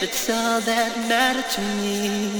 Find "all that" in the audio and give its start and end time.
0.28-1.08